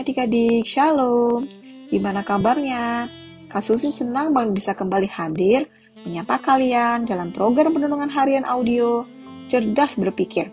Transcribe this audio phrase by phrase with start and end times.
[0.00, 1.44] adik-adik, Shalom.
[1.92, 3.04] Gimana kabarnya?
[3.52, 5.68] Kak Susi senang banget bisa kembali hadir
[6.08, 9.04] menyapa kalian dalam program Penunungan Harian Audio
[9.52, 10.48] Cerdas Berpikir.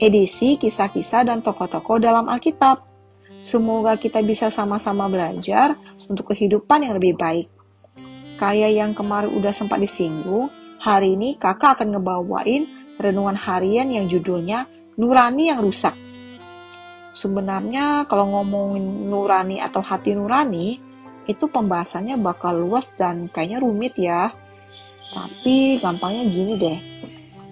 [0.00, 2.88] Edisi kisah-kisah dan tokoh-tokoh dalam Alkitab.
[3.44, 5.76] Semoga kita bisa sama-sama belajar
[6.08, 7.52] untuk kehidupan yang lebih baik.
[8.40, 10.48] Kayak yang kemarin udah sempat disinggung,
[10.80, 12.64] hari ini kakak akan ngebawain
[12.96, 14.64] renungan harian yang judulnya
[14.96, 16.07] Nurani yang Rusak
[17.18, 20.78] sebenarnya kalau ngomongin nurani atau hati nurani
[21.26, 24.30] itu pembahasannya bakal luas dan kayaknya rumit ya.
[25.10, 26.78] Tapi gampangnya gini deh.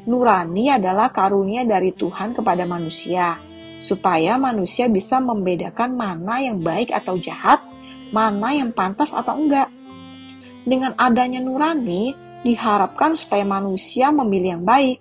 [0.06, 3.42] Nurani adalah karunia dari Tuhan kepada manusia
[3.82, 7.60] supaya manusia bisa membedakan mana yang baik atau jahat,
[8.14, 9.68] mana yang pantas atau enggak.
[10.66, 14.98] Dengan adanya nurani, diharapkan supaya manusia memilih yang baik.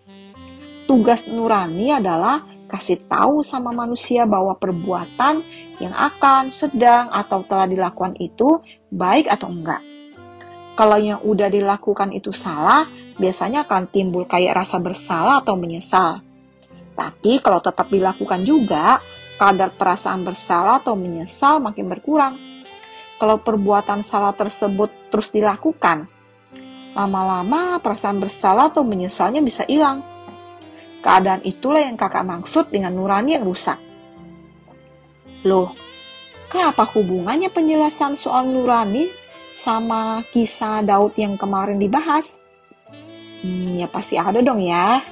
[0.86, 2.46] Tugas nurani adalah
[2.76, 5.40] kasih tahu sama manusia bahwa perbuatan
[5.80, 8.60] yang akan, sedang, atau telah dilakukan itu
[8.92, 9.80] baik atau enggak.
[10.76, 12.84] Kalau yang udah dilakukan itu salah,
[13.16, 16.20] biasanya akan timbul kayak rasa bersalah atau menyesal.
[16.96, 19.00] Tapi kalau tetap dilakukan juga,
[19.40, 22.36] kadar perasaan bersalah atau menyesal makin berkurang.
[23.16, 26.12] Kalau perbuatan salah tersebut terus dilakukan,
[26.92, 30.15] lama-lama perasaan bersalah atau menyesalnya bisa hilang
[31.06, 33.78] Keadaan itulah yang kakak maksud dengan nurani yang rusak.
[35.46, 35.70] Loh,
[36.50, 39.06] kenapa hubungannya penjelasan soal nurani
[39.54, 42.42] sama kisah Daud yang kemarin dibahas?
[43.46, 45.06] Hmm, ya pasti ada dong ya.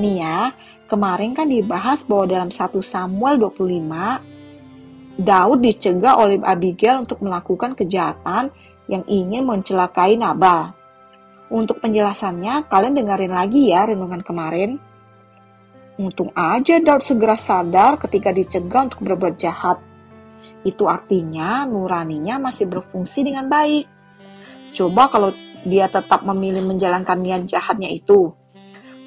[0.00, 0.56] Nih ya,
[0.88, 8.48] kemarin kan dibahas bahwa dalam 1 Samuel 25, Daud dicegah oleh Abigail untuk melakukan kejahatan
[8.88, 10.72] yang ingin mencelakai Nabal.
[11.52, 14.85] Untuk penjelasannya, kalian dengerin lagi ya renungan kemarin.
[15.96, 19.80] Untung aja Daud segera sadar ketika dicegah untuk berbuat jahat.
[20.60, 23.88] Itu artinya nuraninya masih berfungsi dengan baik.
[24.76, 25.32] Coba kalau
[25.64, 28.28] dia tetap memilih menjalankan niat jahatnya itu.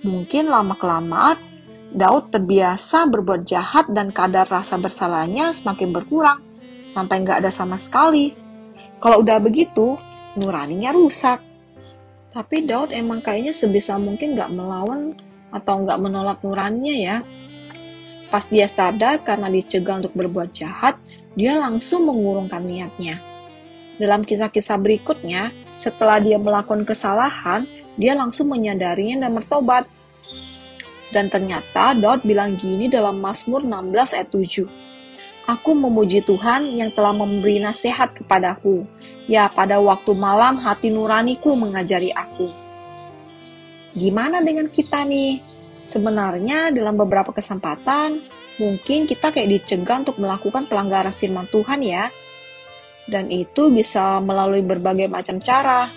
[0.01, 1.37] Mungkin lama-kelamaan
[1.93, 6.41] Daud terbiasa berbuat jahat dan kadar rasa bersalahnya semakin berkurang.
[6.97, 8.33] Sampai nggak ada sama sekali.
[8.97, 9.93] Kalau udah begitu,
[10.41, 11.37] nuraninya rusak.
[12.33, 17.17] Tapi Daud emang kayaknya sebisa mungkin nggak melawan atau nggak menolak nuraninya ya.
[18.29, 21.01] Pas dia sadar karena dicegah untuk berbuat jahat,
[21.33, 23.17] dia langsung mengurungkan niatnya.
[23.97, 27.65] Dalam kisah-kisah berikutnya, setelah dia melakukan kesalahan,
[27.99, 29.83] dia langsung menyadarinya dan bertobat.
[31.09, 34.69] Dan ternyata Daud bilang gini dalam Mazmur 16 ayat 7.
[35.49, 38.85] Aku memuji Tuhan yang telah memberi nasihat kepadaku.
[39.25, 42.68] Ya, pada waktu malam hati nuraniku mengajari aku.
[43.93, 45.41] Gimana dengan kita nih?
[45.89, 48.21] Sebenarnya dalam beberapa kesempatan
[48.61, 52.13] mungkin kita kayak dicegah untuk melakukan pelanggaran firman Tuhan ya.
[53.09, 55.89] Dan itu bisa melalui berbagai macam cara.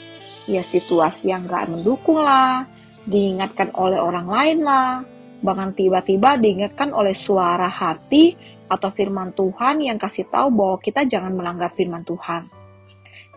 [0.48, 2.66] Ya situasi yang gak mendukung lah,
[3.06, 5.06] diingatkan oleh orang lain lah,
[5.38, 8.34] bahkan tiba-tiba diingatkan oleh suara hati
[8.66, 12.48] atau firman Tuhan yang kasih tahu bahwa kita jangan melanggar firman Tuhan.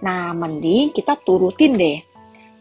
[0.02, 2.15] Nah, mending kita turutin deh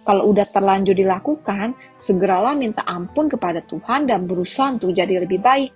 [0.05, 5.73] kalau udah terlanjur dilakukan, segeralah minta ampun kepada Tuhan dan berusaha untuk jadi lebih baik.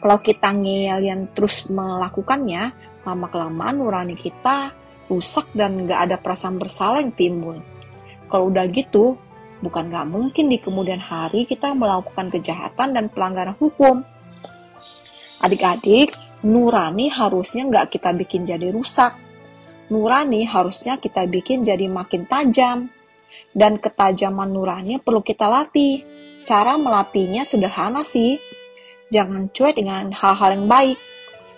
[0.00, 2.72] Kalau kita ngeyel yang terus melakukannya,
[3.04, 4.72] lama-kelamaan nurani kita
[5.12, 7.60] rusak dan gak ada perasaan bersalah yang timbul.
[8.32, 9.20] Kalau udah gitu,
[9.60, 14.00] bukan gak mungkin di kemudian hari kita melakukan kejahatan dan pelanggaran hukum.
[15.44, 19.12] Adik-adik, nurani harusnya gak kita bikin jadi rusak.
[19.92, 22.88] Nurani harusnya kita bikin jadi makin tajam,
[23.54, 26.02] dan ketajaman nurani perlu kita latih.
[26.44, 28.36] Cara melatihnya sederhana sih.
[29.08, 30.98] Jangan cuek dengan hal-hal yang baik.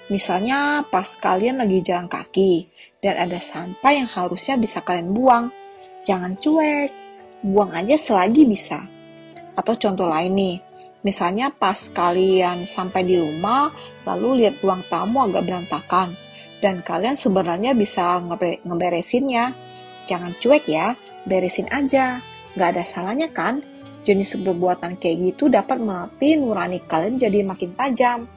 [0.07, 2.71] Misalnya pas kalian lagi jalan kaki
[3.03, 5.51] dan ada sampah yang harusnya bisa kalian buang.
[6.07, 6.91] Jangan cuek,
[7.43, 8.87] buang aja selagi bisa.
[9.59, 10.57] Atau contoh lain nih,
[11.03, 13.75] misalnya pas kalian sampai di rumah
[14.07, 16.15] lalu lihat ruang tamu agak berantakan
[16.61, 18.17] dan kalian sebenarnya bisa
[18.65, 19.53] ngeberesinnya.
[20.07, 20.95] Jangan cuek ya,
[21.27, 22.23] beresin aja.
[22.57, 23.61] Gak ada salahnya kan?
[24.07, 28.31] Jenis perbuatan kayak gitu dapat melatih nurani kalian jadi makin tajam.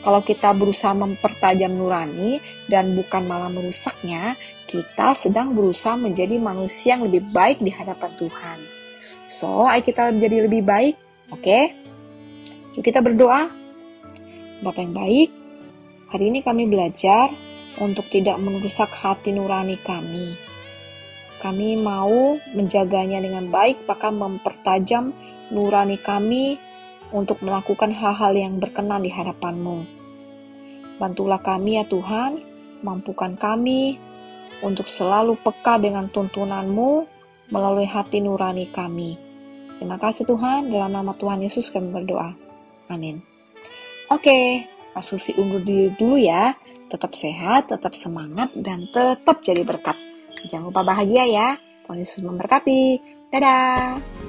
[0.00, 4.36] Kalau kita berusaha mempertajam nurani dan bukan malah merusaknya,
[4.68, 8.58] kita sedang berusaha menjadi manusia yang lebih baik di hadapan Tuhan.
[9.28, 10.96] So, ayo kita menjadi lebih baik,
[11.32, 11.40] oke?
[11.40, 11.64] Okay?
[12.76, 13.48] Yuk kita berdoa.
[14.60, 15.28] Bapak yang baik,
[16.12, 17.32] hari ini kami belajar
[17.80, 20.53] untuk tidak merusak hati nurani kami
[21.44, 25.12] kami mau menjaganya dengan baik, bahkan mempertajam
[25.52, 26.56] nurani kami
[27.12, 29.84] untuk melakukan hal-hal yang berkenan di hadapanmu.
[30.96, 32.40] Bantulah kami ya Tuhan,
[32.80, 34.00] mampukan kami
[34.64, 37.04] untuk selalu peka dengan tuntunanmu
[37.52, 39.20] melalui hati nurani kami.
[39.76, 42.32] Terima kasih Tuhan, dalam nama Tuhan Yesus kami berdoa.
[42.88, 43.20] Amin.
[44.08, 44.64] Oke,
[44.96, 46.56] Kak Susi undur diri dulu ya.
[46.88, 50.13] Tetap sehat, tetap semangat, dan tetap jadi berkat.
[50.48, 51.48] Jangan lupa bahagia ya.
[51.84, 53.00] Tuhan Yesus memberkati.
[53.28, 54.23] Dadah.